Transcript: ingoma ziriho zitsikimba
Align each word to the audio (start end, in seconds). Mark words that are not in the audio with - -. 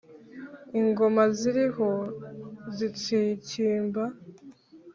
ingoma 0.79 1.23
ziriho 1.37 1.89
zitsikimba 2.75 4.03